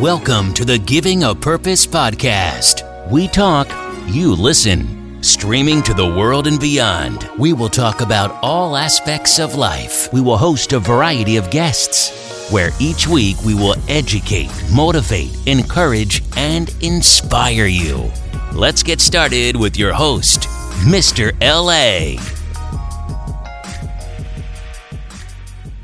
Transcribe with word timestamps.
Welcome 0.00 0.54
to 0.54 0.64
the 0.64 0.76
Giving 0.76 1.22
a 1.22 1.36
Purpose 1.36 1.86
podcast. 1.86 2.82
We 3.12 3.28
talk, 3.28 3.68
you 4.08 4.34
listen. 4.34 5.22
Streaming 5.22 5.84
to 5.84 5.94
the 5.94 6.04
world 6.04 6.48
and 6.48 6.58
beyond, 6.58 7.30
we 7.38 7.52
will 7.52 7.68
talk 7.68 8.00
about 8.00 8.36
all 8.42 8.76
aspects 8.76 9.38
of 9.38 9.54
life. 9.54 10.12
We 10.12 10.20
will 10.20 10.36
host 10.36 10.72
a 10.72 10.80
variety 10.80 11.36
of 11.36 11.48
guests, 11.52 12.50
where 12.50 12.70
each 12.80 13.06
week 13.06 13.36
we 13.44 13.54
will 13.54 13.76
educate, 13.88 14.50
motivate, 14.74 15.30
encourage, 15.46 16.24
and 16.36 16.74
inspire 16.82 17.66
you. 17.66 18.10
Let's 18.52 18.82
get 18.82 19.00
started 19.00 19.54
with 19.54 19.78
your 19.78 19.92
host, 19.92 20.48
Mr. 20.88 21.32
LA. 21.40 22.20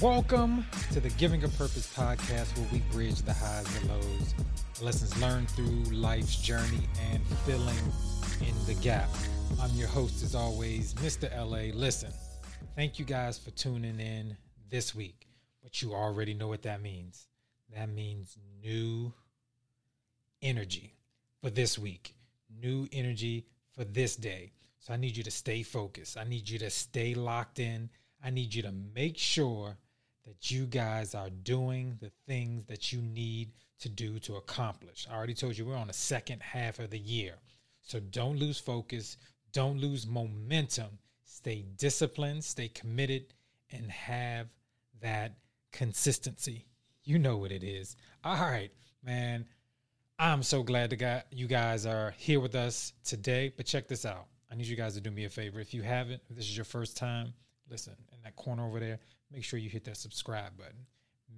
Welcome 0.00 0.64
to 0.92 1.00
the 1.00 1.10
Giving 1.10 1.44
a 1.44 1.48
Purpose 1.48 1.92
podcast, 1.94 2.56
where 2.56 2.66
we 2.72 2.78
bridge 2.90 3.20
the 3.20 3.34
highs 3.34 3.66
and 3.76 3.90
lows, 3.90 4.34
lessons 4.80 5.20
learned 5.20 5.50
through 5.50 5.82
life's 5.92 6.40
journey, 6.40 6.88
and 7.12 7.22
filling 7.44 7.76
in 8.40 8.54
the 8.64 8.72
gap. 8.80 9.10
I'm 9.60 9.70
your 9.72 9.88
host, 9.88 10.22
as 10.22 10.34
always, 10.34 10.94
Mr. 10.94 11.30
LA. 11.36 11.78
Listen, 11.78 12.10
thank 12.74 12.98
you 12.98 13.04
guys 13.04 13.38
for 13.38 13.50
tuning 13.50 14.00
in 14.00 14.38
this 14.70 14.94
week, 14.94 15.28
but 15.62 15.82
you 15.82 15.92
already 15.92 16.32
know 16.32 16.48
what 16.48 16.62
that 16.62 16.80
means. 16.80 17.26
That 17.76 17.90
means 17.90 18.38
new 18.62 19.12
energy 20.40 20.94
for 21.42 21.50
this 21.50 21.78
week, 21.78 22.14
new 22.58 22.88
energy 22.90 23.44
for 23.74 23.84
this 23.84 24.16
day. 24.16 24.52
So 24.78 24.94
I 24.94 24.96
need 24.96 25.14
you 25.14 25.24
to 25.24 25.30
stay 25.30 25.62
focused. 25.62 26.16
I 26.16 26.24
need 26.24 26.48
you 26.48 26.58
to 26.60 26.70
stay 26.70 27.12
locked 27.12 27.58
in. 27.58 27.90
I 28.24 28.30
need 28.30 28.54
you 28.54 28.62
to 28.62 28.72
make 28.94 29.18
sure 29.18 29.76
that 30.30 30.48
you 30.48 30.64
guys 30.64 31.16
are 31.16 31.28
doing 31.28 31.98
the 32.00 32.12
things 32.28 32.64
that 32.66 32.92
you 32.92 33.02
need 33.02 33.50
to 33.80 33.88
do 33.88 34.20
to 34.20 34.36
accomplish. 34.36 35.08
I 35.10 35.16
already 35.16 35.34
told 35.34 35.58
you 35.58 35.64
we're 35.64 35.76
on 35.76 35.88
the 35.88 35.92
second 35.92 36.40
half 36.40 36.78
of 36.78 36.90
the 36.90 36.98
year. 36.98 37.34
So 37.82 37.98
don't 37.98 38.38
lose 38.38 38.60
focus, 38.60 39.16
don't 39.52 39.80
lose 39.80 40.06
momentum. 40.06 40.98
Stay 41.24 41.64
disciplined, 41.76 42.44
stay 42.44 42.68
committed, 42.68 43.34
and 43.72 43.90
have 43.90 44.46
that 45.00 45.34
consistency. 45.72 46.66
You 47.02 47.18
know 47.18 47.36
what 47.36 47.50
it 47.50 47.64
is. 47.64 47.96
All 48.22 48.36
right, 48.36 48.70
man. 49.02 49.46
I'm 50.16 50.44
so 50.44 50.62
glad 50.62 50.90
that 50.90 51.26
you 51.32 51.48
guys 51.48 51.86
are 51.86 52.14
here 52.18 52.38
with 52.38 52.54
us 52.54 52.92
today. 53.02 53.52
But 53.56 53.66
check 53.66 53.88
this 53.88 54.04
out. 54.04 54.26
I 54.52 54.54
need 54.54 54.66
you 54.66 54.76
guys 54.76 54.94
to 54.94 55.00
do 55.00 55.10
me 55.10 55.24
a 55.24 55.30
favor. 55.30 55.58
If 55.58 55.74
you 55.74 55.82
haven't, 55.82 56.22
if 56.30 56.36
this 56.36 56.44
is 56.44 56.56
your 56.56 56.66
first 56.66 56.96
time, 56.96 57.32
listen, 57.70 57.94
in 58.12 58.18
that 58.24 58.36
corner 58.36 58.66
over 58.66 58.80
there, 58.80 58.98
make 59.32 59.44
sure 59.44 59.58
you 59.58 59.70
hit 59.70 59.84
that 59.84 59.96
subscribe 59.96 60.56
button. 60.56 60.86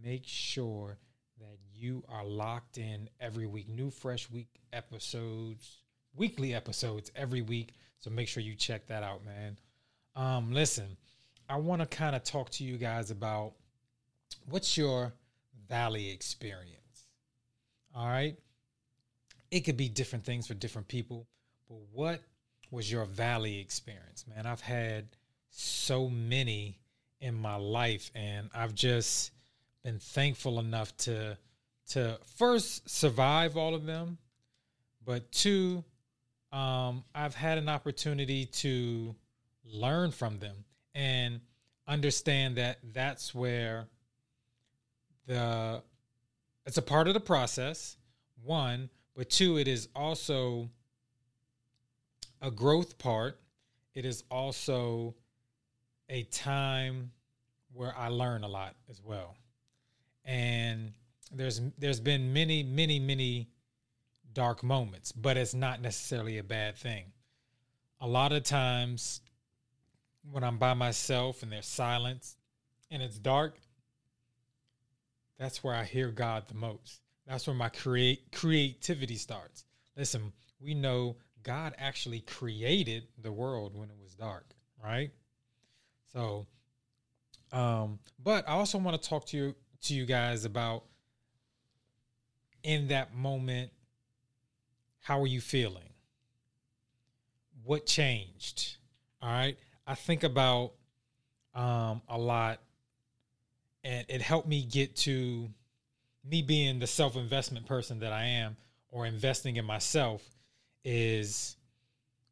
Make 0.03 0.23
sure 0.27 0.97
that 1.39 1.59
you 1.75 2.03
are 2.09 2.25
locked 2.25 2.79
in 2.79 3.09
every 3.21 3.47
week. 3.47 3.69
New 3.69 3.91
fresh 3.91 4.31
week 4.31 4.49
episodes, 4.73 5.83
weekly 6.17 6.55
episodes 6.55 7.11
every 7.15 7.43
week. 7.43 7.75
So 7.99 8.11
make 8.11 8.29
sure 8.29 8.43
you 8.43 8.55
check 8.55 8.87
that 8.89 9.03
out, 9.03 9.25
man. 9.25 9.59
Um, 10.17 10.53
listen, 10.53 10.97
I 11.49 11.57
want 11.57 11.81
to 11.83 11.87
kind 11.87 12.17
of 12.17 12.25
talk 12.25 12.51
to 12.51 12.65
you 12.65 12.79
guys 12.79 13.11
about 13.11 13.53
what's 14.49 14.77
your 14.77 15.13
valley 15.69 16.11
experience. 16.11 17.07
All 17.95 18.07
right. 18.07 18.37
It 19.51 19.61
could 19.61 19.77
be 19.77 19.89
different 19.89 20.25
things 20.25 20.47
for 20.47 20.55
different 20.55 20.89
people, 20.89 21.27
but 21.69 21.79
what 21.93 22.21
was 22.71 22.91
your 22.91 23.05
valley 23.05 23.61
experience, 23.61 24.25
man? 24.27 24.47
I've 24.47 24.63
had 24.63 25.09
so 25.53 26.09
many 26.09 26.79
in 27.21 27.35
my 27.35 27.57
life 27.57 28.11
and 28.15 28.51
I've 28.55 28.75
just 28.75 29.31
been 29.85 29.99
thankful 29.99 30.59
enough 30.59 30.97
to 30.99 31.37
to 31.91 32.19
first 32.37 32.89
survive 32.89 33.57
all 33.57 33.75
of 33.75 33.87
them 33.87 34.19
but 35.05 35.31
two 35.31 35.85
um, 36.53 37.05
I've 37.15 37.35
had 37.35 37.59
an 37.59 37.69
opportunity 37.69 38.47
to 38.47 39.15
learn 39.65 40.11
from 40.11 40.39
them 40.39 40.65
and 40.95 41.41
understand 41.87 42.57
that 42.57 42.79
that's 42.93 43.35
where 43.35 43.87
the 45.27 45.83
it's 46.67 46.79
a 46.79 46.83
part 46.83 47.09
of 47.09 47.15
the 47.15 47.21
process 47.21 47.97
one 48.43 48.89
but 49.15 49.31
two 49.31 49.59
it 49.59 49.69
is 49.69 49.89
also 49.95 50.69
a 52.43 52.51
growth 52.51 52.99
part. 52.99 53.39
It 53.95 54.05
is 54.05 54.25
also 54.31 55.15
a 56.13 56.25
time 56.25 57.11
where 57.73 57.97
I 57.97 58.09
learn 58.09 58.45
a 58.45 58.49
lot 58.49 58.77
as 58.91 59.01
well. 59.03 59.35
And 60.25 60.93
there's 61.33 61.61
there's 61.79 62.01
been 62.01 62.33
many 62.33 62.63
many 62.63 63.01
many 63.01 63.49
dark 64.33 64.63
moments, 64.63 65.11
but 65.11 65.37
it's 65.37 65.55
not 65.55 65.81
necessarily 65.81 66.39
a 66.39 66.45
bad 66.45 66.77
thing. 66.77 67.07
A 68.01 68.07
lot 68.07 68.33
of 68.33 68.43
times 68.45 69.21
when 70.31 70.45
I'm 70.45 70.59
by 70.59 70.75
myself 70.75 71.43
and 71.43 71.51
there's 71.51 71.67
silence 71.67 72.37
and 72.91 73.03
it's 73.03 73.19
dark, 73.19 73.59
that's 75.39 75.65
where 75.65 75.75
I 75.75 75.85
hear 75.85 76.11
God 76.11 76.47
the 76.47 76.55
most. 76.55 77.01
That's 77.27 77.47
where 77.47 77.57
my 77.57 77.71
create 77.71 78.33
creativity 78.33 79.17
starts. 79.17 79.65
Listen, 79.97 80.33
we 80.61 80.75
know 80.75 81.17
God 81.43 81.75
actually 81.79 82.21
created 82.21 83.05
the 83.19 83.33
world 83.33 83.75
when 83.75 83.89
it 83.89 83.97
was 84.01 84.15
dark, 84.15 84.47
right? 84.83 85.11
So, 86.15 86.47
um, 87.53 87.99
but 88.23 88.49
I 88.49 88.53
also 88.53 88.79
want 88.79 89.01
to 89.01 89.09
talk 89.09 89.27
to 89.27 89.37
you 89.37 89.55
to 89.83 89.95
you 89.95 90.07
guys 90.07 90.45
about 90.45 90.85
in 92.63 92.89
that 92.89 93.15
moment. 93.15 93.71
How 95.01 95.21
are 95.21 95.27
you 95.27 95.41
feeling? 95.41 95.91
What 97.65 97.87
changed? 97.87 98.77
All 99.21 99.29
right. 99.29 99.57
I 99.87 99.95
think 99.95 100.23
about 100.23 100.73
um, 101.55 102.03
a 102.09 102.17
lot, 102.17 102.61
and 103.83 104.07
it 104.09 104.23
helped 104.23 104.49
me 104.49 104.63
get 104.63 104.97
to 104.97 105.49
me 106.25 106.43
being 106.43 106.79
the 106.79 106.87
self 106.87 107.17
investment 107.17 107.67
person 107.67 107.99
that 108.01 108.13
I 108.13 108.25
am, 108.25 108.57
or 108.91 109.07
investing 109.07 109.57
in 109.57 109.65
myself, 109.65 110.23
is 110.85 111.57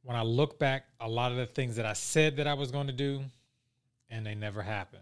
when 0.03 0.17
I 0.17 0.23
look 0.23 0.59
back, 0.59 0.87
a 1.01 1.09
lot 1.09 1.33
of 1.33 1.39
the 1.39 1.47
things 1.47 1.77
that 1.77 1.87
I 1.87 1.93
said 1.93 2.37
that 2.37 2.47
I 2.47 2.55
was 2.55 2.71
going 2.71 2.87
to 2.87 2.93
do, 2.93 3.23
and 4.11 4.27
they 4.27 4.35
never 4.35 4.63
happen. 4.63 5.01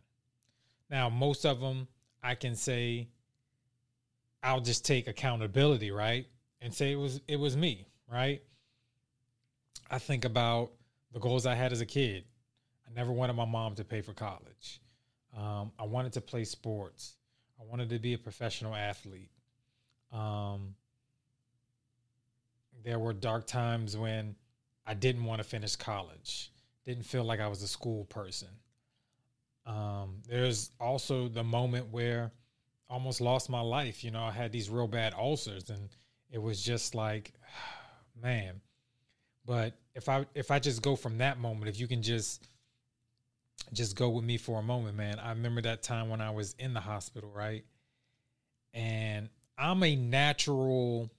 Now, 0.91 1.09
most 1.09 1.45
of 1.45 1.61
them 1.61 1.89
I 2.23 2.35
can 2.35 2.55
say 2.55 3.09
I'll 4.43 4.61
just 4.61 4.85
take 4.85 5.09
accountability, 5.09 5.91
right? 5.91 6.27
And 6.61 6.73
say 6.73 6.93
it 6.93 6.97
was 6.97 7.21
it 7.29 7.37
was 7.37 7.57
me, 7.57 7.87
right? 8.11 8.43
I 9.91 9.99
think 9.99 10.25
about 10.25 10.73
the 11.13 11.21
goals 11.21 11.47
I 11.47 11.55
had 11.55 11.73
as 11.73 11.81
a 11.81 11.87
kid. 11.87 12.25
I 12.87 12.95
never 12.95 13.13
wanted 13.13 13.35
my 13.35 13.45
mom 13.45 13.75
to 13.77 13.85
pay 13.85 14.01
for 14.01 14.13
college. 14.13 14.81
Um, 15.37 15.73
I 15.79 15.85
wanted 15.85 16.13
to 16.15 16.21
play 16.21 16.45
sports. 16.45 17.15
I 17.61 17.65
wanted 17.65 17.91
to 17.91 17.99
be 17.99 18.15
a 18.15 18.19
professional 18.19 18.75
athlete. 18.75 19.31
Um, 20.13 20.75
there 22.85 22.99
were 22.99 23.13
dark 23.13 23.47
times 23.47 23.97
when 23.97 24.35
I 24.87 24.95
didn't 24.95 25.25
want 25.25 25.43
to 25.43 25.49
finish 25.49 25.77
college. 25.77 26.51
Didn't 26.87 27.05
feel 27.05 27.25
like 27.25 27.41
I 27.41 27.49
was 27.49 27.63
a 27.63 27.69
school 27.69 28.05
person. 28.05 28.49
Um, 29.69 30.23
there's 30.27 30.71
also 30.81 31.29
the 31.29 31.45
moment 31.45 31.93
where 31.93 32.33
I 32.89 32.95
almost 32.95 33.21
lost 33.21 33.51
my 33.51 33.61
life. 33.61 34.03
You 34.03 34.11
know, 34.11 34.23
I 34.23 34.31
had 34.31 34.51
these 34.51 34.71
real 34.71 34.89
bad 34.89 35.15
ulcers, 35.15 35.69
and 35.69 35.91
it 36.31 36.39
was 36.39 36.63
just 36.63 36.95
like, 36.95 37.33
man. 38.23 38.61
But 39.45 39.75
if 39.95 40.09
I 40.09 40.27
if 40.35 40.51
I 40.51 40.59
just 40.59 40.83
go 40.83 40.97
from 40.97 41.19
that 41.19 41.39
moment, 41.39 41.69
if 41.69 41.79
you 41.79 41.87
can 41.87 42.03
just 42.03 42.47
just 43.73 43.97
go 43.97 44.09
with 44.09 44.25
me 44.25 44.39
for 44.39 44.59
a 44.59 44.63
moment, 44.63 44.97
man. 44.97 45.19
I 45.19 45.31
remember 45.31 45.61
that 45.63 45.83
time 45.83 46.09
when 46.09 46.21
I 46.21 46.31
was 46.31 46.55
in 46.59 46.73
the 46.73 46.81
hospital, 46.81 47.31
right? 47.31 47.65
And 48.73 49.29
I'm 49.59 49.83
a 49.83 49.97
natural 49.97 51.11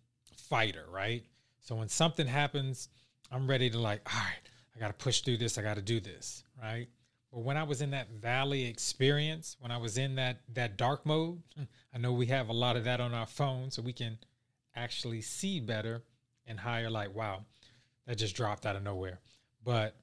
fighter, 0.50 0.86
right? 0.92 1.24
So 1.60 1.76
when 1.76 1.90
something 1.90 2.26
happens, 2.26 2.90
I'm 3.32 3.48
ready 3.48 3.70
to 3.70 3.80
like, 3.80 4.02
all 4.12 4.20
right, 4.20 4.50
I 4.76 4.80
got 4.80 4.88
to 4.88 4.94
push 4.94 5.22
through 5.22 5.38
this. 5.38 5.58
I 5.58 5.62
got 5.62 5.76
to 5.76 5.82
do 5.82 6.00
this, 6.00 6.44
right? 6.62 6.88
But 7.32 7.42
when 7.42 7.58
I 7.58 7.64
was 7.64 7.82
in 7.82 7.92
that 7.92 8.10
valley 8.10 8.66
experience, 8.66 9.56
when 9.60 9.72
I 9.72 9.78
was 9.78 9.98
in 9.98 10.16
that 10.16 10.42
that 10.54 10.78
dark 10.78 11.06
mode, 11.06 11.42
I 11.94 11.98
know 11.98 12.14
we 12.14 12.28
have 12.28 12.50
a 12.50 12.54
lot 12.54 12.76
of 12.76 12.84
that 12.86 13.00
on 13.00 13.14
our 13.14 13.28
phone, 13.28 13.72
so 13.72 13.82
we 13.82 13.94
can 13.94 14.18
actually 14.76 15.22
see 15.22 15.60
better 15.60 16.04
and 16.48 16.60
higher. 16.60 16.90
Like, 16.90 17.14
wow, 17.14 17.46
that 18.08 18.18
just 18.18 18.36
dropped 18.36 18.66
out 18.66 18.76
of 18.76 18.84
nowhere. 18.84 19.20
But 19.64 19.96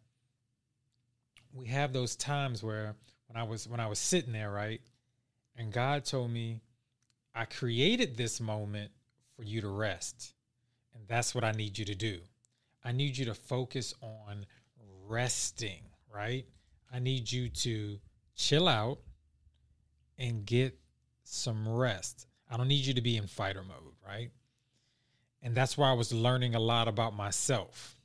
we 1.52 1.66
have 1.66 1.92
those 1.92 2.14
times 2.14 2.62
where 2.62 2.94
when 3.26 3.36
I 3.36 3.42
was 3.42 3.66
when 3.66 3.80
I 3.80 3.88
was 3.88 3.98
sitting 3.98 4.32
there, 4.32 4.50
right, 4.50 4.80
and 5.56 5.72
God 5.72 6.04
told 6.04 6.30
me, 6.30 6.60
I 7.34 7.44
created 7.44 8.16
this 8.16 8.40
moment 8.40 8.92
for 9.36 9.42
you 9.42 9.60
to 9.62 9.68
rest, 9.68 10.34
and 10.94 11.02
that's 11.08 11.34
what 11.34 11.42
I 11.42 11.52
need 11.52 11.76
you 11.76 11.84
to 11.86 11.94
do. 11.94 12.20
I 12.84 12.92
need 12.92 13.18
you 13.18 13.24
to 13.24 13.34
focus 13.34 13.94
on 14.00 14.46
resting, 15.08 15.82
right? 16.12 16.46
I 16.92 16.98
need 16.98 17.30
you 17.30 17.48
to 17.48 17.98
chill 18.34 18.68
out 18.68 18.98
and 20.18 20.44
get 20.44 20.78
some 21.24 21.68
rest. 21.68 22.26
I 22.50 22.56
don't 22.56 22.68
need 22.68 22.86
you 22.86 22.94
to 22.94 23.00
be 23.00 23.16
in 23.16 23.26
fighter 23.26 23.62
mode, 23.62 23.94
right? 24.06 24.30
And 25.42 25.54
that's 25.54 25.76
where 25.76 25.88
I 25.88 25.92
was 25.92 26.12
learning 26.12 26.54
a 26.54 26.60
lot 26.60 26.88
about 26.88 27.14
myself. 27.14 27.96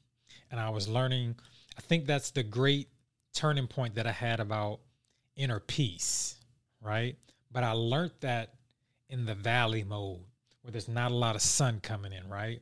And 0.49 0.59
I 0.59 0.69
was 0.69 0.87
learning, 0.87 1.35
I 1.77 1.81
think 1.81 2.05
that's 2.05 2.31
the 2.31 2.43
great 2.43 2.89
turning 3.33 3.67
point 3.67 3.95
that 3.95 4.07
I 4.07 4.11
had 4.11 4.39
about 4.39 4.79
inner 5.35 5.59
peace, 5.59 6.35
right? 6.81 7.15
But 7.51 7.63
I 7.63 7.71
learned 7.71 8.11
that 8.21 8.53
in 9.09 9.25
the 9.25 9.35
valley 9.35 9.83
mode 9.83 10.19
where 10.61 10.71
there's 10.71 10.87
not 10.87 11.11
a 11.11 11.15
lot 11.15 11.35
of 11.35 11.41
sun 11.41 11.79
coming 11.81 12.13
in, 12.13 12.27
right? 12.29 12.61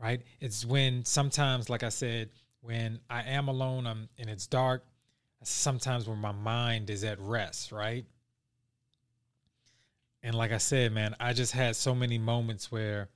Right? 0.00 0.22
It's 0.40 0.64
when 0.64 1.04
sometimes, 1.04 1.70
like 1.70 1.82
I 1.82 1.88
said, 1.88 2.30
when 2.64 2.98
I 3.10 3.22
am 3.24 3.48
alone 3.48 3.86
I'm, 3.86 4.08
and 4.18 4.30
it's 4.30 4.46
dark, 4.46 4.84
sometimes 5.42 6.08
when 6.08 6.18
my 6.18 6.32
mind 6.32 6.88
is 6.88 7.04
at 7.04 7.20
rest, 7.20 7.72
right? 7.72 8.06
And 10.22 10.34
like 10.34 10.50
I 10.50 10.56
said, 10.56 10.92
man, 10.92 11.14
I 11.20 11.34
just 11.34 11.52
had 11.52 11.76
so 11.76 11.94
many 11.94 12.16
moments 12.16 12.72
where 12.72 13.10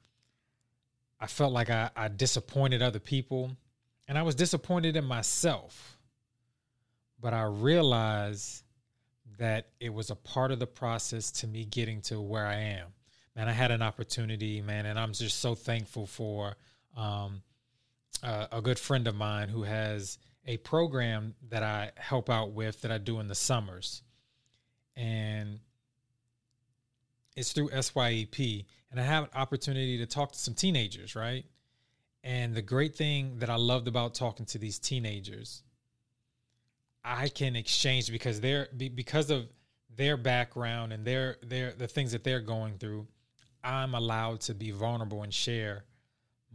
I 1.18 1.26
felt 1.26 1.54
like 1.54 1.70
I, 1.70 1.88
I 1.96 2.08
disappointed 2.08 2.82
other 2.82 2.98
people 2.98 3.56
and 4.06 4.18
I 4.18 4.22
was 4.22 4.34
disappointed 4.34 4.96
in 4.96 5.04
myself. 5.06 5.96
But 7.18 7.32
I 7.32 7.44
realized 7.44 8.64
that 9.38 9.68
it 9.80 9.92
was 9.94 10.10
a 10.10 10.14
part 10.14 10.52
of 10.52 10.58
the 10.58 10.66
process 10.66 11.30
to 11.30 11.46
me 11.46 11.64
getting 11.64 12.02
to 12.02 12.20
where 12.20 12.46
I 12.46 12.56
am. 12.56 12.88
Man, 13.34 13.48
I 13.48 13.52
had 13.52 13.70
an 13.70 13.80
opportunity, 13.80 14.60
man, 14.60 14.84
and 14.84 14.98
I'm 14.98 15.14
just 15.14 15.40
so 15.40 15.54
thankful 15.54 16.06
for 16.06 16.56
um, 16.96 17.42
uh, 18.22 18.46
a 18.52 18.60
good 18.60 18.78
friend 18.78 19.06
of 19.06 19.14
mine 19.14 19.48
who 19.48 19.62
has 19.62 20.18
a 20.46 20.56
program 20.58 21.34
that 21.50 21.62
I 21.62 21.92
help 21.96 22.30
out 22.30 22.52
with 22.52 22.80
that 22.82 22.90
I 22.90 22.98
do 22.98 23.20
in 23.20 23.28
the 23.28 23.34
summers. 23.34 24.02
And 24.96 25.60
it's 27.36 27.52
through 27.52 27.68
SYEP. 27.68 28.64
And 28.90 28.98
I 28.98 29.04
have 29.04 29.24
an 29.24 29.30
opportunity 29.34 29.98
to 29.98 30.06
talk 30.06 30.32
to 30.32 30.38
some 30.38 30.54
teenagers, 30.54 31.14
right? 31.14 31.44
And 32.24 32.54
the 32.54 32.62
great 32.62 32.96
thing 32.96 33.38
that 33.38 33.50
I 33.50 33.56
loved 33.56 33.88
about 33.88 34.14
talking 34.14 34.46
to 34.46 34.58
these 34.58 34.78
teenagers, 34.78 35.62
I 37.04 37.28
can 37.28 37.54
exchange 37.54 38.10
because 38.10 38.40
they're 38.40 38.68
because 38.76 39.30
of 39.30 39.48
their 39.94 40.16
background 40.16 40.92
and 40.92 41.04
their 41.04 41.36
their 41.42 41.72
the 41.72 41.86
things 41.86 42.12
that 42.12 42.24
they're 42.24 42.40
going 42.40 42.78
through, 42.78 43.06
I'm 43.62 43.94
allowed 43.94 44.40
to 44.42 44.54
be 44.54 44.72
vulnerable 44.72 45.22
and 45.22 45.32
share 45.32 45.84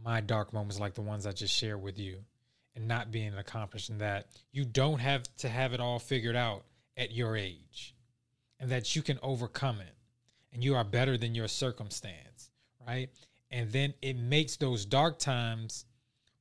my 0.02 0.20
dark 0.20 0.52
moments 0.52 0.80
like 0.80 0.94
the 0.94 1.02
ones 1.02 1.26
I 1.26 1.32
just 1.32 1.54
shared 1.54 1.82
with 1.82 1.98
you 1.98 2.18
and 2.74 2.88
not 2.88 3.10
being 3.10 3.34
accomplished 3.34 3.90
in 3.90 3.98
that 3.98 4.28
you 4.52 4.64
don't 4.64 4.98
have 4.98 5.22
to 5.38 5.48
have 5.48 5.72
it 5.72 5.80
all 5.80 5.98
figured 5.98 6.36
out 6.36 6.64
at 6.96 7.12
your 7.12 7.36
age 7.36 7.94
and 8.58 8.70
that 8.70 8.94
you 8.94 9.02
can 9.02 9.18
overcome 9.22 9.80
it 9.80 9.94
and 10.52 10.62
you 10.62 10.74
are 10.74 10.84
better 10.84 11.16
than 11.16 11.34
your 11.34 11.48
circumstance 11.48 12.50
right? 12.86 13.10
And 13.50 13.70
then 13.70 13.94
it 14.02 14.16
makes 14.16 14.56
those 14.56 14.84
dark 14.84 15.18
times 15.18 15.84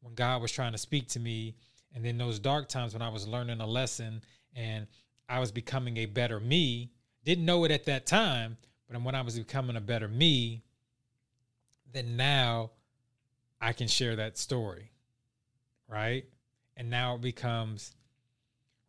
when 0.01 0.15
god 0.15 0.41
was 0.41 0.51
trying 0.51 0.71
to 0.73 0.77
speak 0.77 1.07
to 1.09 1.19
me 1.19 1.55
and 1.93 2.03
then 2.03 2.17
those 2.17 2.39
dark 2.39 2.67
times 2.67 2.93
when 2.93 3.01
i 3.01 3.09
was 3.09 3.27
learning 3.27 3.61
a 3.61 3.67
lesson 3.67 4.21
and 4.55 4.87
i 5.29 5.39
was 5.39 5.51
becoming 5.51 5.97
a 5.97 6.05
better 6.05 6.39
me. 6.39 6.91
Didn't 7.23 7.45
know 7.45 7.63
it 7.63 7.71
at 7.71 7.85
that 7.85 8.05
time 8.05 8.57
but 8.89 9.01
when 9.01 9.15
i 9.15 9.21
was 9.21 9.37
becoming 9.37 9.75
a 9.75 9.81
better 9.81 10.07
me 10.07 10.63
then 11.93 12.17
now 12.17 12.71
i 13.63 13.73
can 13.73 13.87
share 13.87 14.15
that 14.15 14.37
story 14.37 14.93
right? 15.93 16.25
And 16.75 16.89
now 16.89 17.15
it 17.15 17.21
becomes 17.21 17.93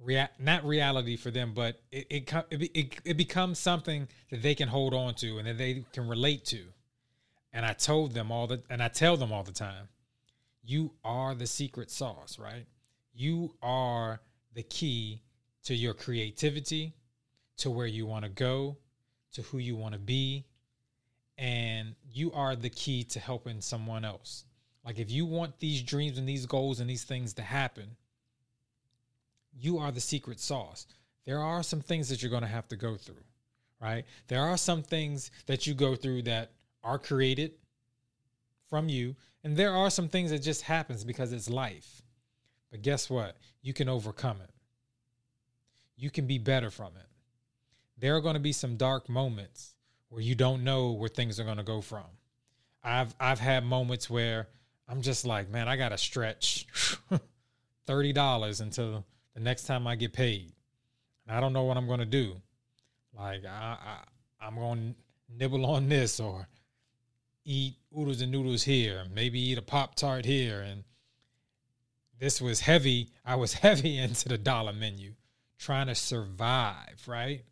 rea- 0.01 0.31
not 0.39 0.65
reality 0.65 1.17
for 1.17 1.31
them, 1.31 1.53
but 1.55 1.81
it 1.93 2.07
it, 2.11 2.71
it 2.75 3.01
it 3.05 3.17
becomes 3.17 3.59
something 3.59 4.09
that 4.31 4.43
they 4.43 4.55
can 4.55 4.69
hold 4.69 4.95
on 4.95 5.15
to 5.17 5.39
and 5.39 5.47
that 5.47 5.59
they 5.59 5.85
can 5.93 6.09
relate 6.09 6.45
to. 6.47 6.63
And 7.53 7.65
I 7.65 7.73
told 7.73 8.15
them 8.15 8.33
all 8.33 8.47
the 8.47 8.63
and 8.71 8.83
I 8.83 8.89
tell 8.89 9.17
them 9.17 9.33
all 9.33 9.43
the 9.43 9.53
time, 9.53 9.89
you 10.63 10.93
are 11.05 11.35
the 11.35 11.47
secret 11.47 11.91
sauce, 11.91 12.39
right? 12.39 12.67
You 13.15 13.55
are 13.63 14.21
the 14.55 14.63
key 14.63 15.23
to 15.65 15.75
your 15.75 15.95
creativity, 15.95 16.95
to 17.59 17.71
where 17.71 17.87
you 17.87 18.07
want 18.07 18.25
to 18.25 18.31
go, 18.31 18.77
to 19.33 19.43
who 19.43 19.59
you 19.59 19.77
want 19.77 19.95
to 19.95 20.01
be, 20.01 20.47
and 21.39 21.95
you 22.11 22.33
are 22.33 22.57
the 22.57 22.71
key 22.71 23.05
to 23.05 23.21
helping 23.21 23.61
someone 23.61 24.05
else. 24.05 24.45
Like 24.85 24.99
if 24.99 25.11
you 25.11 25.25
want 25.25 25.59
these 25.59 25.83
dreams 25.83 26.19
and 26.19 26.29
these 26.29 26.47
goals 26.47 26.81
and 26.81 26.89
these 26.89 27.05
things 27.05 27.33
to 27.35 27.43
happen, 27.43 27.97
you 29.59 29.79
are 29.79 29.91
the 29.91 30.01
secret 30.01 30.41
sauce. 30.41 30.87
There 31.25 31.41
are 31.41 31.63
some 31.63 31.81
things 31.81 32.09
that 32.09 32.23
you're 32.23 32.31
going 32.31 32.43
to 32.43 32.49
have 32.49 32.69
to 32.69 32.77
go 32.77 32.97
through, 32.97 33.25
right? 33.81 34.05
There 34.29 34.43
are 34.43 34.57
some 34.59 34.83
things 34.83 35.31
that 35.47 35.67
you 35.67 35.75
go 35.75 35.97
through 35.97 36.23
that 36.23 36.51
are 36.83 36.99
created 36.99 37.53
from 38.69 38.89
you, 38.89 39.17
and 39.43 39.57
there 39.57 39.73
are 39.73 39.91
some 39.91 40.09
things 40.09 40.31
that 40.31 40.41
just 40.41 40.63
happens 40.63 41.05
because 41.05 41.33
it's 41.33 41.49
life. 41.49 42.03
But 42.71 42.83
guess 42.83 43.09
what? 43.09 43.37
You 43.63 43.73
can 43.73 43.89
overcome 43.89 44.39
it. 44.43 44.51
You 45.97 46.11
can 46.11 46.27
be 46.27 46.39
better 46.39 46.71
from 46.71 46.93
it. 46.97 47.07
There 47.97 48.17
are 48.17 48.21
going 48.21 48.35
to 48.35 48.41
be 48.41 48.53
some 48.53 48.77
dark 48.77 49.09
moments 49.09 49.75
where 50.09 50.21
you 50.21 50.35
don't 50.35 50.65
know 50.65 50.91
where 50.93 51.09
things 51.09 51.39
are 51.39 51.45
going 51.45 51.57
to 51.57 51.63
go 51.63 51.81
from. 51.81 52.05
I've 52.83 53.15
I've 53.19 53.41
had 53.41 53.65
moments 53.65 54.11
where 54.11 54.49
I'm 54.89 55.03
just 55.03 55.25
like, 55.25 55.51
man, 55.51 55.69
I 55.69 55.77
gotta 55.77 55.99
stretch 55.99 56.67
thirty 57.87 58.13
dollars 58.13 58.61
until 58.61 59.05
the 59.35 59.41
next 59.41 59.65
time 59.65 59.87
I 59.87 59.97
get 59.97 60.13
paid. 60.13 60.53
And 61.27 61.37
I 61.37 61.41
don't 61.41 61.53
know 61.53 61.65
what 61.65 61.77
I'm 61.77 61.89
gonna 61.89 62.05
do. 62.05 62.41
Like 63.17 63.45
I, 63.45 63.77
I 63.81 64.47
I'm 64.47 64.57
gonna 64.57 64.95
nibble 65.29 65.65
on 65.67 65.89
this 65.89 66.21
or 66.21 66.49
eat 67.45 67.77
oodles 67.97 68.21
and 68.21 68.33
noodles 68.33 68.63
here, 68.63 69.05
maybe 69.13 69.41
eat 69.41 69.59
a 69.59 69.63
pop 69.63 69.95
tart 69.95 70.25
here, 70.25 70.61
and 70.61 70.85
this 72.19 72.41
was 72.41 72.61
heavy. 72.61 73.11
I 73.25 73.37
was 73.37 73.53
heavy 73.65 73.99
into 73.99 74.29
the 74.29 74.39
dollar 74.39 74.73
menu, 74.73 75.15
trying 75.59 75.87
to 75.87 75.95
survive, 75.95 77.03
right? 77.07 77.45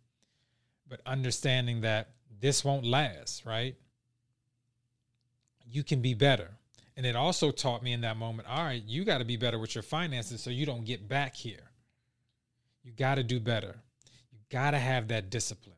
But 0.88 1.00
understanding 1.06 1.80
that 1.82 2.10
this 2.40 2.64
won't 2.64 2.84
last, 2.84 3.46
right? 3.46 3.76
You 5.64 5.82
can 5.82 6.02
be 6.02 6.12
better 6.12 6.50
and 6.96 7.06
it 7.06 7.16
also 7.16 7.50
taught 7.50 7.82
me 7.82 7.92
in 7.92 8.02
that 8.02 8.16
moment, 8.16 8.48
all 8.48 8.64
right, 8.64 8.82
you 8.86 9.04
got 9.04 9.18
to 9.18 9.24
be 9.24 9.36
better 9.36 9.58
with 9.58 9.74
your 9.74 9.82
finances 9.82 10.42
so 10.42 10.50
you 10.50 10.66
don't 10.66 10.84
get 10.84 11.08
back 11.08 11.34
here. 11.34 11.70
You 12.82 12.92
got 12.92 13.14
to 13.14 13.22
do 13.22 13.40
better. 13.40 13.76
You 14.30 14.38
got 14.50 14.72
to 14.72 14.78
have 14.78 15.08
that 15.08 15.30
discipline. 15.30 15.76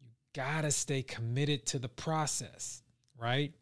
You 0.00 0.08
got 0.34 0.62
to 0.62 0.70
stay 0.70 1.02
committed 1.02 1.66
to 1.66 1.78
the 1.78 1.88
process, 1.88 2.82
right? 3.18 3.54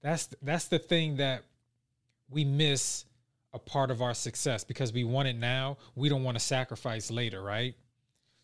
That's 0.00 0.28
that's 0.42 0.66
the 0.68 0.78
thing 0.78 1.16
that 1.16 1.42
we 2.30 2.44
miss 2.44 3.04
a 3.52 3.58
part 3.58 3.90
of 3.90 4.02
our 4.02 4.14
success 4.14 4.62
because 4.64 4.92
we 4.92 5.04
want 5.04 5.28
it 5.28 5.36
now, 5.36 5.78
we 5.94 6.08
don't 6.08 6.22
want 6.22 6.38
to 6.38 6.44
sacrifice 6.44 7.10
later, 7.10 7.42
right? 7.42 7.74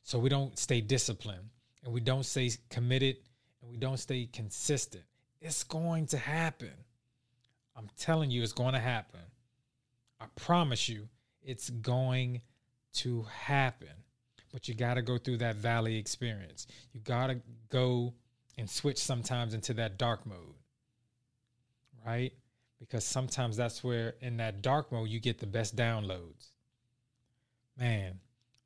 So 0.02 0.18
we 0.18 0.28
don't 0.28 0.59
stay 0.59 0.80
disciplined 0.80 1.49
and 1.85 1.92
we 1.92 2.00
don't 2.00 2.25
stay 2.25 2.50
committed 2.71 3.16
and 3.62 3.71
we 3.71 3.76
don't 3.76 3.99
stay 3.99 4.28
consistent. 4.33 5.04
It's 5.40 5.62
going 5.62 6.06
to 6.06 6.18
happen 6.18 6.73
I'm 7.76 7.88
telling 7.99 8.31
you, 8.31 8.43
it's 8.43 8.52
going 8.52 8.75
to 8.75 8.81
happen. 8.81 9.21
I 10.21 10.26
promise 10.37 10.88
you, 10.88 11.09
it's 11.43 11.71
going 11.71 12.43
to 12.95 13.23
happen. 13.25 13.88
But 14.52 14.69
you 14.69 14.75
got 14.75 14.95
to 14.95 15.02
go 15.02 15.19
through 15.19 15.38
that 15.38 15.57
valley 15.57 15.97
experience. 15.97 16.69
You 16.93 17.00
got 17.00 17.26
to 17.26 17.40
go 17.71 18.14
and 18.57 18.71
switch 18.71 18.99
sometimes 18.99 19.52
into 19.52 19.75
that 19.75 19.99
dark 19.99 20.25
mode, 20.26 20.54
right? 22.07 22.33
Because 22.78 23.04
sometimes 23.04 23.57
that's 23.57 23.83
where, 23.83 24.14
in 24.21 24.37
that 24.37 24.62
dark 24.62 24.93
mode, 24.93 25.09
you 25.09 25.19
get 25.19 25.40
the 25.40 25.47
best 25.47 25.75
downloads. 25.75 26.50
Man, 27.76 28.21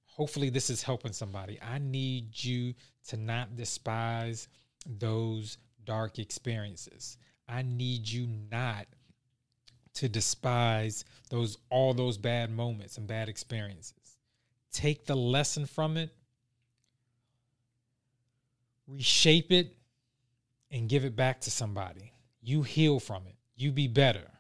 hopefully, 0.05 0.50
this 0.50 0.69
is 0.69 0.83
helping 0.83 1.15
somebody. 1.15 1.59
I 1.62 1.79
need 1.79 2.45
you 2.45 2.75
to 3.09 3.17
not 3.17 3.57
despise 3.57 4.49
those 4.87 5.57
dark 5.85 6.19
experiences. 6.19 7.17
I 7.49 7.62
need 7.62 8.07
you 8.07 8.29
not 8.50 8.87
to 9.99 10.09
despise 10.09 11.05
those 11.28 11.59
all 11.71 11.93
those 11.93 12.17
bad 12.17 12.50
moments 12.50 12.99
and 12.99 13.07
bad 13.09 13.28
experiences. 13.28 14.17
Take 14.73 15.07
the 15.07 15.17
lesson 15.17 15.67
from 15.67 15.97
it, 15.97 16.11
reshape 18.87 19.50
it, 19.50 19.75
and 20.71 20.88
give 20.88 21.05
it 21.05 21.17
back 21.17 21.40
to 21.43 21.50
somebody. 21.50 22.12
You 22.40 22.62
heal 22.62 23.00
from 23.00 23.26
it. 23.26 23.35
You 23.57 23.73
be 23.73 23.88
better. 23.88 24.31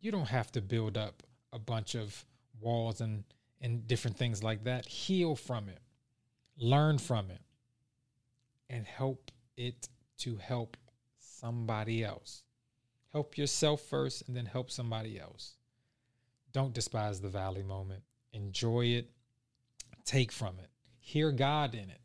You 0.00 0.10
don't 0.12 0.28
have 0.28 0.50
to 0.52 0.62
build 0.62 0.96
up 0.96 1.22
a 1.52 1.58
bunch 1.58 1.94
of 1.94 2.24
walls 2.58 3.02
and 3.02 3.24
and 3.60 3.86
different 3.86 4.16
things 4.16 4.42
like 4.42 4.64
that. 4.64 4.86
Heal 4.86 5.36
from 5.36 5.68
it. 5.68 5.80
Learn 6.56 6.96
from 6.96 7.30
it. 7.30 7.42
And 8.70 8.86
help 8.86 9.30
it 9.58 9.88
to 10.20 10.36
help 10.36 10.78
somebody 11.18 12.02
else. 12.02 12.44
Help 13.12 13.36
yourself 13.36 13.80
first 13.82 14.26
and 14.28 14.36
then 14.36 14.46
help 14.46 14.70
somebody 14.70 15.18
else. 15.18 15.54
Don't 16.52 16.72
despise 16.72 17.20
the 17.20 17.28
valley 17.28 17.62
moment. 17.62 18.02
Enjoy 18.32 18.86
it. 18.86 19.10
Take 20.04 20.32
from 20.32 20.58
it. 20.58 20.70
Hear 20.98 21.32
God 21.32 21.74
in 21.74 21.90
it. 21.90 22.00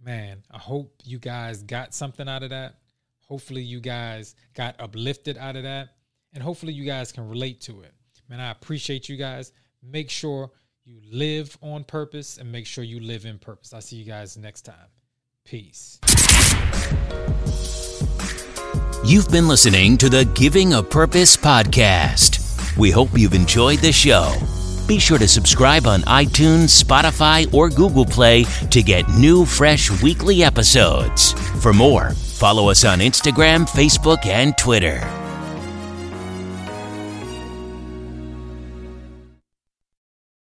man, 0.00 0.42
I 0.50 0.58
hope 0.58 0.94
you 1.04 1.18
guys 1.18 1.62
got 1.62 1.94
something 1.94 2.28
out 2.28 2.42
of 2.42 2.50
that. 2.50 2.78
Hopefully, 3.26 3.62
you 3.62 3.80
guys 3.80 4.34
got 4.54 4.78
uplifted 4.78 5.38
out 5.38 5.56
of 5.56 5.62
that. 5.62 5.96
And 6.34 6.42
hopefully, 6.42 6.72
you 6.72 6.84
guys 6.84 7.10
can 7.10 7.28
relate 7.28 7.60
to 7.62 7.80
it. 7.80 7.94
Man, 8.28 8.40
I 8.40 8.50
appreciate 8.50 9.08
you 9.08 9.16
guys. 9.16 9.52
Make 9.82 10.10
sure 10.10 10.50
you 10.84 11.00
live 11.10 11.56
on 11.62 11.84
purpose 11.84 12.38
and 12.38 12.52
make 12.52 12.66
sure 12.66 12.84
you 12.84 13.00
live 13.00 13.24
in 13.24 13.38
purpose. 13.38 13.72
I'll 13.72 13.80
see 13.80 13.96
you 13.96 14.04
guys 14.04 14.36
next 14.36 14.62
time. 14.62 14.90
Peace. 15.44 16.00
You've 19.06 19.30
been 19.30 19.48
listening 19.48 19.98
to 19.98 20.08
the 20.08 20.24
Giving 20.24 20.72
a 20.72 20.82
Purpose 20.82 21.36
podcast. 21.36 22.74
We 22.78 22.90
hope 22.90 23.10
you've 23.12 23.34
enjoyed 23.34 23.80
the 23.80 23.92
show. 23.92 24.32
Be 24.88 24.98
sure 24.98 25.18
to 25.18 25.28
subscribe 25.28 25.86
on 25.86 26.00
iTunes, 26.04 26.82
Spotify, 26.82 27.52
or 27.52 27.68
Google 27.68 28.06
Play 28.06 28.44
to 28.70 28.82
get 28.82 29.06
new, 29.10 29.44
fresh 29.44 29.90
weekly 30.02 30.42
episodes. 30.42 31.32
For 31.60 31.74
more, 31.74 32.12
follow 32.14 32.70
us 32.70 32.86
on 32.86 33.00
Instagram, 33.00 33.68
Facebook, 33.68 34.24
and 34.24 34.56
Twitter. 34.56 35.23